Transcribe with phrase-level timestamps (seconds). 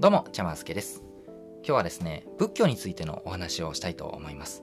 [0.00, 1.02] どうも、ちゃますけです。
[1.26, 4.62] 今日はですね、仏教についてのお話をしたいと思います。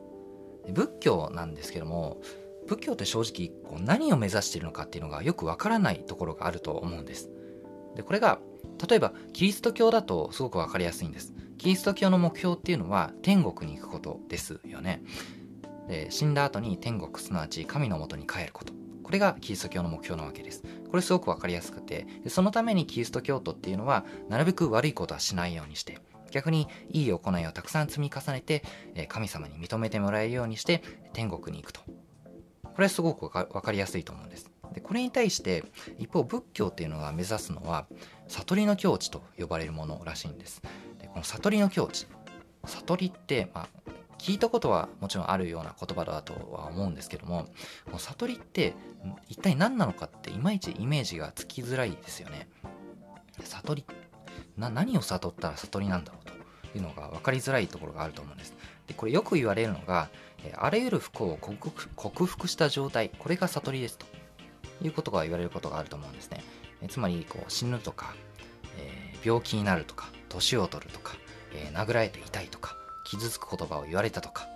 [0.69, 2.21] 仏教なんですけども、
[2.67, 7.29] 仏教って正直こう何を目指しているのかっていうのがよくわからないところがあると思うんです。
[7.97, 8.39] で、これが、
[8.87, 11.33] 例えばキリスト教だとすごくわかりやすいんです。
[11.57, 15.03] キリスト教の目標っていうのは天国に行くことですよね。
[15.89, 18.71] で死んだ後に天国すなわち神のもとに帰ること
[19.05, 20.63] これがキリスト教の目標なわけです。
[20.89, 25.99] これすごく分かりやすくてそのためにキリスト教徒っていうのはなるべく悪いことはしないようにして
[26.31, 28.63] 逆にいい行いをたくさん積み重ねて
[29.07, 30.81] 神様に認めてもらえるようにして
[31.13, 31.81] 天国に行くと。
[32.63, 34.49] これはすごく分かりやすいと思うんです。
[34.73, 35.63] でこれに対して
[35.99, 37.85] 一方仏教っていうのが目指すのは
[38.27, 40.63] 悟りの境地と呼ばれるものらしいんです。
[40.99, 42.07] でこの悟りの境地。
[42.65, 43.84] 悟りって、まあ、
[44.17, 47.47] 聞いたことはもちろんあるような言葉だとは思うんですけども
[47.85, 48.73] この悟りって
[49.29, 52.47] 一体何なのかっていまいちイメージがつきづらいですよね。
[53.43, 53.85] 悟り
[54.57, 58.53] な何を悟ったら悟りなんだろうというのが分かりづらいところがあると思うんです。
[58.87, 60.09] でこれよく言われるのが
[60.55, 64.05] あらゆる不幸を克服克服した状態これが悟りですと。
[64.81, 66.43] いうことが言われることがあると思うんですね。
[66.89, 68.13] つまりこう死ぬとか、
[68.77, 71.15] えー、病気になるとか年を取るとか、
[71.53, 74.47] えー、殴られて痛いとか傷つく言葉を言われたとか、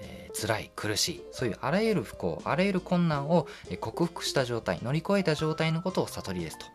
[0.00, 3.48] えー、辛い苦しいそういうあらゆる不幸あらゆる困難を
[3.80, 6.66] 克服した状態乗り越えた状態のことを悟りですと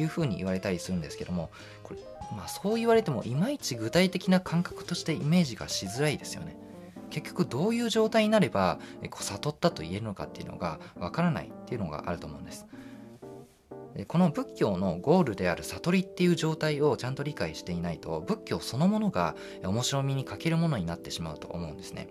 [0.00, 1.50] いうふうに言われたりするんですけども
[1.82, 2.00] これ、
[2.36, 6.56] まあ、そう言われてもいまいち具体的な感覚としてイメージがしづらいですよね。
[7.10, 8.78] 結局どういう状態になれば
[9.10, 12.66] 悟ったと言えるのかっていうのがわからないっていうのがあると思うんです。
[14.08, 22.08] この仏教のゴールである悟りっていう状態をちゃんと理解していないと仏教そのものが面白みに欠けるものになってしまうと思うんですね。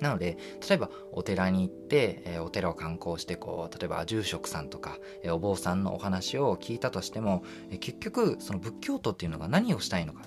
[0.00, 0.36] なので
[0.68, 10.22] 例えばお寺に行って、えお寺を観光してこう例えば住職さんとか、えお坊さんのお話を聞いたとしても、え結局その仏教徒っていうのが何をしたいのか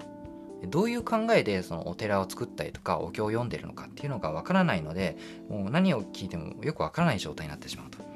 [0.67, 5.17] どういう考えでそのお寺を作ったりとかお経を読んでるのかっていうのがわからないので
[5.50, 8.10] もう何を聞いてもよくわからない状態になってしまうと。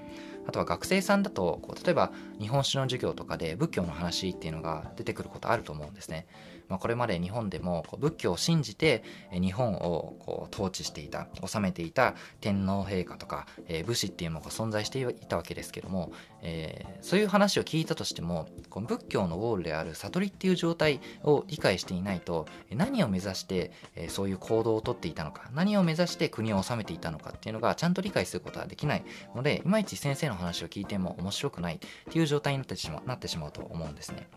[0.47, 6.28] あとは学生さんだとこう例えば日本史の授業とかで仏教の話っていうのが出てくることあると思うんですね。
[6.70, 16.12] まあ、これまで日本でも仏教を信じて日本をこう統治していた治めていた天皇陛下とか、えー、武士っていうのが存在していたわけですけども、
[16.42, 29.04] えー、そういう話を聞いたとしてもこの仏教のゴールである悟りっていう状態を理解していないと何を目指して、えー、そういう行動をとっていたのか何を目指して国を治めていたのかっていうのがちゃんと理解することができない
[29.36, 31.80] のでいまいち先生の話を聞いても面白くないっ
[32.12, 34.28] ていう状態になってしまなってしまうと思うんですね。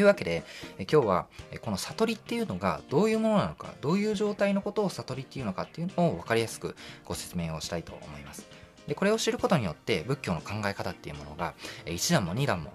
[0.00, 0.44] というわけで
[0.90, 1.26] 今日は
[1.60, 6.74] この悟りっていうのがどういうものなのかどういう状態のことを悟りっていうのかっていうのを分かりやすく
[7.04, 8.46] ご説明をしたいと思います。
[8.86, 11.52] でこれを知ることによって仏教の考え方っていうものが
[11.84, 12.72] 1段も2段も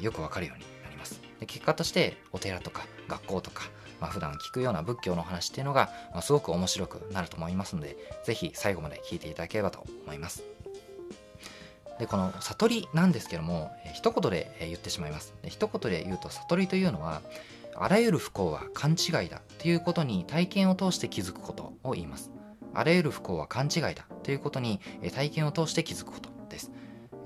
[0.00, 1.20] よく分かるようになります。
[1.40, 3.64] で結果としてお寺とか学校とか
[4.00, 10.42] まあ、普段聞くような仏教の話っていうのが、ま、すごく面白くなると思いますので、ぜひ最後まで聞いていただければと思います。
[11.98, 15.34] でこの悟りなんですけども、一言で、言ってしまいます。
[15.46, 17.22] 一言で言うと悟りというのは
[17.74, 22.30] あらゆる不幸は勘違いだということに体験を通して気づくことを言います。
[22.74, 24.80] あらゆる不幸は勘違いだということに、
[25.14, 26.70] 体験を通して気づくことです。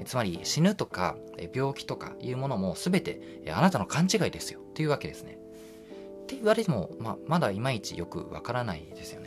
[0.04, 1.16] つまり死ぬとか
[1.54, 4.60] 病気とかいうものも全てあなたの勘違いですよ。
[4.74, 5.38] というわけですね。
[6.24, 9.25] って言われても、まあ、まだいまいちよくわからないですよね。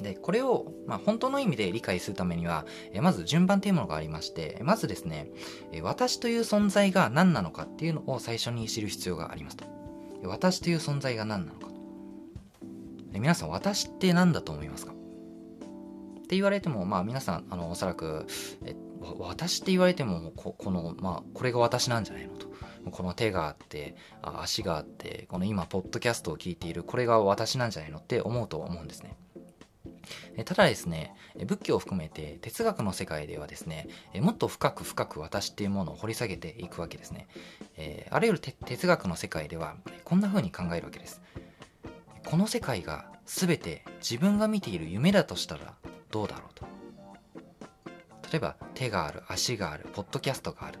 [0.00, 5.30] で、これを、まあ、本当の意味で理解するためには、えまず順番というものがありまして、まずですね、
[5.72, 9.64] え私という存在が何なのかっていうのを最初に知る必要がありますと。
[10.24, 11.74] 私という存在が何なのかと。
[13.18, 14.92] 皆さん、私って何だと思いますか？
[14.92, 18.26] って言われても、まあ皆さん、あの、おそらく、
[18.64, 18.74] え
[19.18, 22.46] 私って言われても、ここの、まあ、これが私なんじゃないのと。
[22.90, 29.16] この手があって、足があって、この今、ポッドキャストを聞いている、これが私なんじゃないのって思うと思うんですね。
[30.44, 31.14] ただですね、
[31.46, 33.88] 仏教を含めて哲学の世界ではですね、
[34.20, 37.26] もっと深く深く私っていうものを掘り下げていくわけですね。
[37.76, 41.22] え、あらゆる哲学の世界ではこんな風に考えるわけです。
[42.24, 45.74] この世界が全て自分が見ている夢だとしたら
[46.10, 46.66] どうだろうと。
[48.30, 50.80] 例えば手がある、足がある、ポッドキャストがある。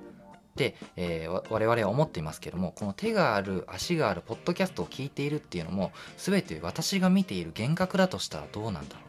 [0.56, 9.05] で、えー、我々は思っていますけどもこの手がある足があるポッドキャストを聞いているっていうのも全て私が見ている幻覚だとしたらどうなんだろう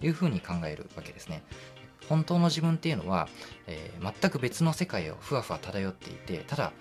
[0.00, 1.42] いうふうに考えるわけですね。
[2.08, 3.28] 本当の自分っていうのは、
[3.66, 6.72] えー、全く別の世界をふわふわ漂っていてただ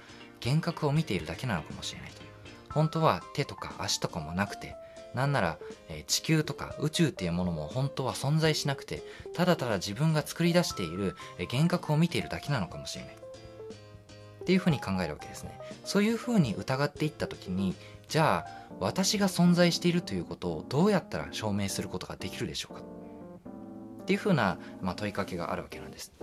[0.44, 2.22] 幻覚を見ているだけなのかもしれないと。
[2.72, 4.76] 本当は手とか足とかもなくて
[5.14, 5.58] なんなら、
[5.88, 9.02] えー、地球とか宇宙っていうものも本当は存在しなくて
[9.34, 13.16] ただただ自分が作り出している、えー、幻覚を見ているだけなのかもしれない。
[13.16, 13.18] っ
[14.46, 15.60] ていうふうに考えるわけですね。
[15.86, 17.74] そういうふうに疑っていった時に
[18.08, 23.05] じゃあ私が存在しているということをどうやったら証明することができるでしょうか。
[24.06, 26.14] っていうふうな、まあ、問いかけがあるわけなんです。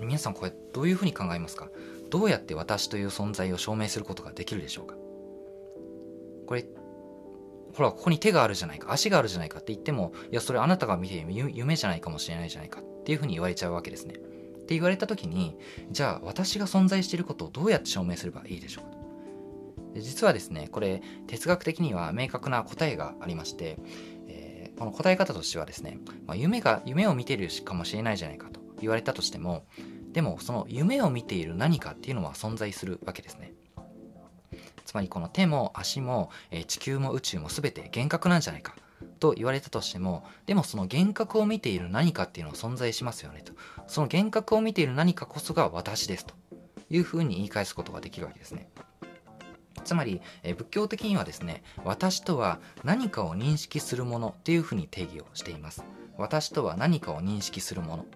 [0.00, 1.68] 皆さんこれどういうふうに考えますか？
[2.10, 4.94] どうやって私という存在を証明することができるでしょうか？
[6.46, 6.64] これ
[7.74, 14.14] ほらここに手があるじゃないか足があるじゃないかって言ってもいやそれあなたが見ている夢じゃないかもしれないじゃないかっていうふうに言われちゃうわけですね。
[14.14, 14.18] っ
[14.64, 15.58] て言われた時に
[15.90, 20.00] じゃあ私が存在していることをどうやって証明すればいいでしょうか？
[20.00, 23.76] 実はですねこれ哲学的には明確な答えがありまして、
[24.82, 29.64] この答え方としてはですね、まあ、夢が夢を見ているかもしれないじゃないかと言われたとしても
[30.12, 33.52] でもその夢を見ている何かっていうのは存在するわけですね。
[34.84, 38.74] つまりこの手も足も、え、地球も宇宙も全て幻覚なんじゃないか
[39.20, 43.52] と言われたとしてもでもその幻覚を見ている何かっていうのは存在しますよねと。
[43.86, 46.34] その幻覚を見ている何かこそが私ですと
[46.90, 48.68] いうふうに言い返すことができるわけですね。
[49.84, 55.84] つまり、え仏教的にはですね私とは何かを認識するものっていうふうに定義をしています。
[56.18, 58.06] 私とは何かを認識するもの。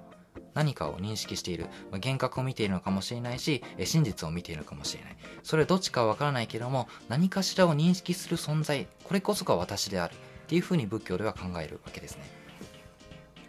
[0.54, 5.16] 何かを認識している、ま幻覚を見ているのかもしれないし真実を見ているのかもしれない。
[5.42, 8.86] それどっちかはわからないけども何かしらを認識する存在。
[9.04, 10.16] これこそが私であるっ
[10.46, 12.24] ていうふうに仏教では考えるわけですね。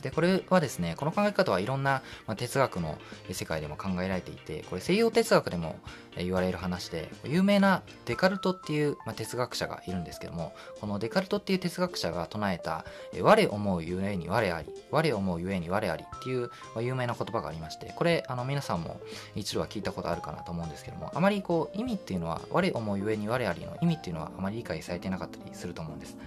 [0.01, 2.97] でこれはですねこの考え方はいろんな、ま哲学の
[3.31, 5.75] 世界でも考えられていてこれ西洋哲学でも
[6.17, 12.85] 言われる話で有名なデカルトっていう、ま哲学者がいるんですけどもこのデカルトっていう哲学者が唱えた
[13.21, 18.99] 「我思うゆえに我あり我思うゆえに我あり」っていう、ま有名な言葉がありましてこれあの皆さんも
[19.35, 26.17] 一度は聞いたことあるかなと思うんですけどもあまりこう意味っていうのは「我思うゆえに我あり」の意味っていうのはあまり理解されてなかったりすると思うんです。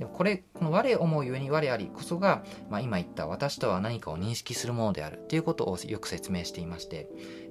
[0.00, 7.10] でもこれ、この我思うゆえに我ありこそが、まあ、今言った私とは何かを認識するものであるということをよく説明していまして、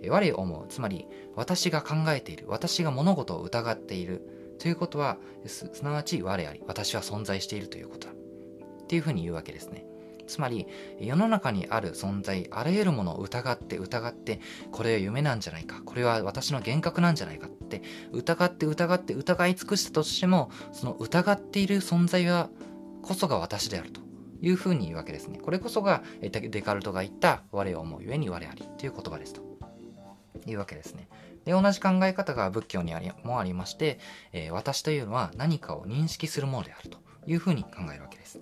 [0.10, 1.06] 我思う、つまり
[1.36, 8.14] 私が考えている、私が物事を疑っているということは、すなわち我あり、私は存在しているということだ。
[8.14, 9.86] っていうふうに言うわけですね。
[10.30, 10.68] つまり
[11.00, 14.40] 世の中にある存在あらゆるものを疑って疑って
[14.72, 17.82] これは夢なんじゃないかこれは私の幻覚なんじゃないかって
[18.14, 22.50] 疑って疑って疑い尽くしたとしてもその疑っている存在は
[23.02, 24.02] こそが私であると
[24.42, 25.40] いうふうに言うわけですね。
[25.40, 29.42] これこそがデカルトが言った我を思うゆえに我ありという言葉ですと
[30.46, 31.10] いうわけですね。
[31.46, 34.00] で同じ考え方が仏教にありもありまして、
[34.32, 38.40] えー、私というのは何かを認識するものであるというふうに考えるわけです。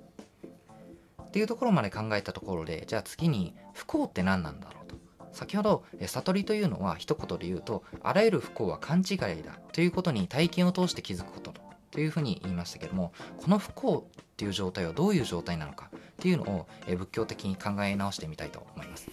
[1.27, 4.95] っていうところまで考えたところでじゃあ次に不幸って何なんだろうと。
[5.33, 11.53] 先ほど悟りというのは一言で言うとあらゆる不幸は勘違いだということに体験を通して気づくこと
[11.91, 19.07] というふうに言いましたけどもこの不幸っていう状態はどういう状態なのかっていうのを仏教的に考え直してみたいと思います。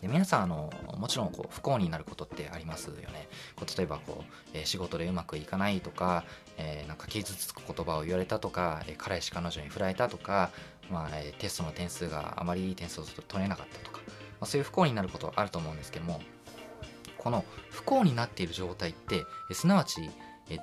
[0.00, 3.28] で皆さんあのもちろんこう不幸になることってありますよね。
[3.56, 6.24] こう例えばこう、えー、仕事でうまくいかないとか、
[6.58, 10.50] えー、なんか傷つく言葉を言われたとか、えー、彼氏彼女に振られたとか、
[10.90, 14.12] まあテストの点数があまりいい点数を取れなかったとか、ま
[14.42, 16.20] あ、そういう不幸になることあると思うんですけども
[17.18, 20.10] この不幸になっている状態って、すなわち、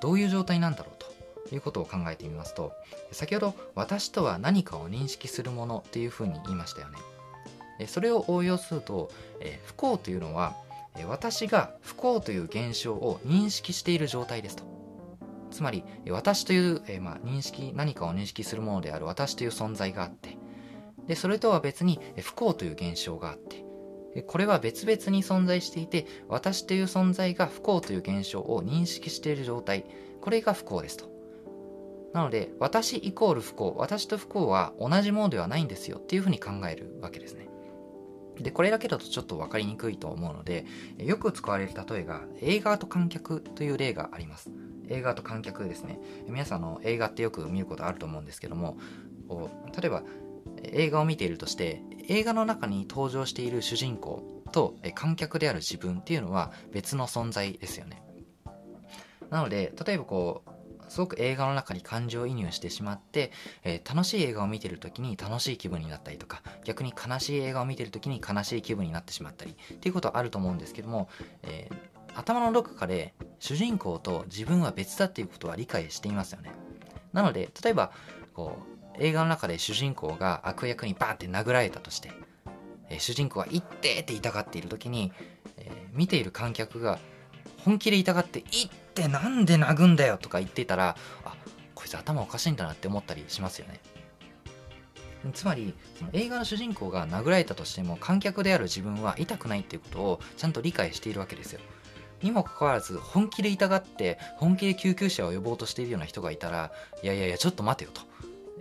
[0.00, 1.04] どういう状態なんだろう
[1.48, 2.72] ということを考えてみますと
[3.12, 7.86] 先ほど私とは何かを認識するものっていうふうに言いましたよね。
[7.86, 9.10] それを応用すると
[9.66, 10.56] 不幸というのは
[11.06, 14.73] 私が不幸という現象を認識している状態ですと。
[15.54, 20.36] つまり私という、えまあ、認識何かを認識するものである私という存在があって。
[21.06, 23.62] でそれとは別に不幸という現象があって。
[24.22, 29.84] これは別々に存在していて私という存在が不幸という現象を認識している状態。
[30.20, 31.08] これが不幸ですと。
[32.12, 35.98] なので私イコール不幸私と不幸は同じものではないんですよ。
[35.98, 37.48] っていうふうに考えるわけですね。
[38.40, 40.66] で、これだけだとちょっと分かりにくいと思うので、
[40.98, 44.50] よく使われる例えが映画と観客という例があります。
[44.88, 45.98] 映画と観客ですね。
[46.28, 48.78] 皆さんの映画ってよく見ることあると思うんですけども、
[49.78, 50.02] 例えば
[50.64, 58.02] 映画を見ているとして、映画の中に登場している主人公と観客である自分っていうのは別の存在ですよね。
[59.30, 60.50] なので、例えばこう、
[60.88, 71.08] すごく映画の中に感情移入してしまって、えー、楽しい映画を見てる時に楽しい気分になったりとか逆に悲しい映画を見てる時に悲しい気分になってしまったりっていうことはあると思うんですけども、
[71.42, 73.14] えー、頭のどこかで
[73.44, 76.50] 主人公と自分は別だっていうことは理解していますよね
[77.12, 77.92] なので例えば
[78.32, 78.56] こ
[78.96, 82.10] う映画の中で主人公が悪役にバーンって殴られたとして、
[82.88, 85.12] えー、主人公は「行って!」って痛がっている時に、
[85.58, 86.98] えー、見ている観客が
[87.66, 90.96] 本気で痛がって「いっ!」てなんで殴んだよとか言っていたら
[91.26, 91.36] あ
[91.74, 93.78] こいつ頭おかしいんだなって思ったりしますよね
[95.34, 101.60] つまりその映画の主人公が殴られたとしても観客である自分は痛くないっていうことをちゃんと理解しているわけですよ
[102.24, 108.00] にもかかわらず本気で痛がって本気で救急車を呼ぼうとしているような人がいたらいやいやいやちょっと待てよと。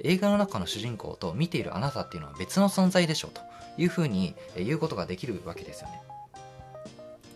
[0.01, 3.41] 映画の中の主人公と見ているあなたっていうのは別の存在でしょうと
[3.77, 6.01] いうふうに言うことができるわけですよね。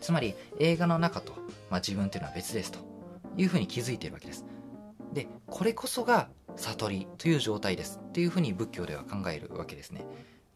[0.02, 1.34] つまり映画の中と、
[1.70, 2.80] まあ、自分っていうのは別ですと
[3.38, 4.46] いうふうに気づいているわけです。
[5.14, 10.06] でこれこそが悟りという状態ですっていうふうに仏教では考えるわけですね。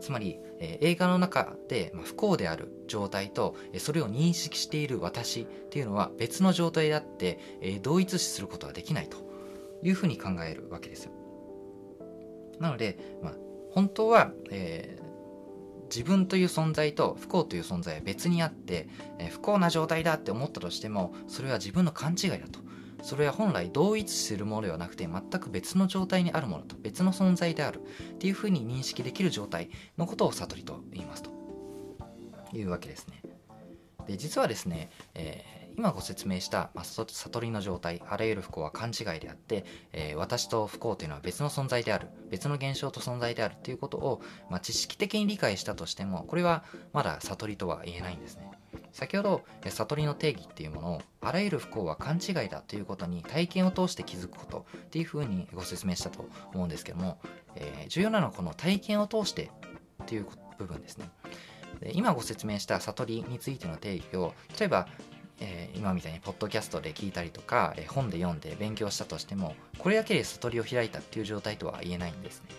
[0.01, 9.17] つまり、えー、映画の中で、まあ、不幸である状態と、えー、それを認識している私っていうのは別の状態であって、えー、同一視することはできないと
[9.83, 11.11] いうふうに考えるわけですよ。
[12.59, 13.33] なので、まあ、
[13.71, 14.99] 本当は、え
[15.93, 18.87] 自分という存在と不幸という存在は別にあって、
[19.19, 22.59] え不幸な状態だって思ったとしてもそれは自分の勘違いだと
[23.01, 27.81] それは本来同一するものではなくて全く別の状態にあるものと別の存在である
[28.13, 31.31] っていうふうに認識できる状態のことを悟りと言いますと
[32.53, 33.21] いうわけですね。
[34.07, 48.51] で実はですね、えー、今ご説明した、まあ、悟りの状態あらゆる不幸は勘違いであって、えー、私と不幸というのは別の存在である別の現象と存在であるということを、まあ、知識的に理解したとしてもこれはまだ悟りとは言えないんですね。
[48.91, 57.19] 先ほど悟りの定義っていうものをあらゆる不幸は勘違いだということに体験を通して気づくことっていうふうにご説明したと思うんですけども、
[57.55, 59.49] えー、重要なのはこの体験を通して
[60.03, 61.09] っていう部分ですね
[61.79, 64.87] で今ご説明した悟りについての定義を例えば
[65.43, 72.49] えー、今みたいにポッドキャストで聞いたりとか、えー、本で読んで勉強したとしてもこれだけで悟りを開いたっていう状態とは言えないんですね。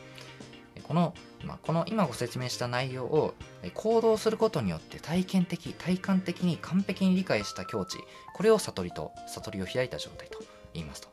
[0.92, 3.32] この,、まあ、この今ご説明した内容を
[3.72, 7.96] 行動することによって体験的体感的に完璧に理解した境地
[8.34, 10.38] これを悟りと悟りを開いた状態と
[10.74, 11.08] 言いますと。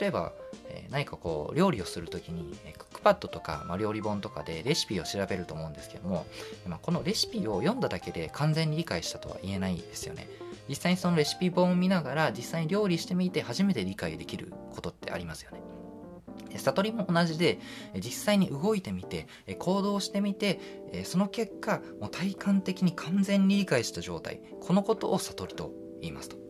[0.00, 0.32] 例えば、
[0.70, 6.26] え、何かこう料理をするときにクックパッドとか、まあ、料理本とかでレシピを調べると思うんですけども、
[6.66, 10.26] まあ、このレシピを読んだだけで完全に理解したとは言えないですよね。
[10.68, 15.60] 実際にそのレシピ本を見ながら実際に料理してみて初めて理解できることってありますよね。
[16.58, 17.58] 悟りも同じで
[17.96, 19.26] 実際に動いてみて
[19.58, 20.60] 行動してみて
[21.04, 26.44] その結果もう体感的に完全に理解した状態このことを悟りと言いますと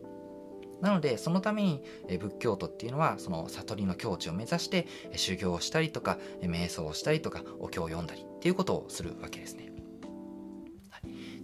[0.81, 1.81] なのでそのために
[2.19, 9.71] 仏教徒っていうのはその悟りの境地を目指して修行をしたりとか瞑想をしたりとかお経を読んだりっていうことをするわけですね。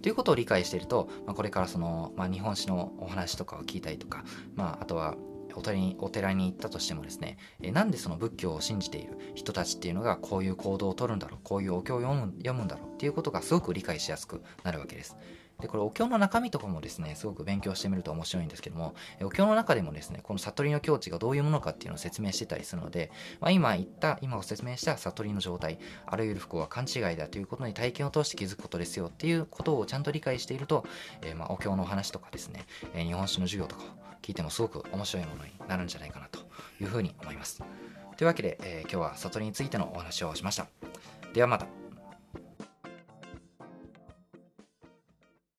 [0.02, 4.24] ということを理解していると、まあ、これからその、まあ、日本史のお話とかを聞いたりとか、
[4.56, 5.16] まあ、あとは
[5.56, 9.18] お寺にお寺に行ったとしてもですね、えなんでその仏教を信じている？
[9.36, 11.40] 人たちっていうのがこういう行動をとるんだろう？
[11.44, 12.94] こういうお経を読む読むんだろう？
[12.94, 15.16] っていうことがすごく理解しやすくなるわけです。
[15.62, 30.86] でこれお経の中身とかもですねすごく勉強してみると面白いんですけどもお経の中でもですねこの悟りの境地がどういうものかっていうのを説明してたりするので、まあ、今言った今ご説明した悟りの状態あらゆる不幸は勘違いだということに体験を通して気づくことですよっていうことをちゃんと理解していると、
[31.22, 33.84] えー、まあお経のお話とかですね、え、日本史の授業とか
[34.22, 36.40] 聞いてもすごく面白いものになるんじゃないかなと
[36.80, 37.64] いうふうに思います。
[38.18, 40.68] というわけで、えー、今日は悟りについてのお話をしました。
[41.34, 41.81] ではまた。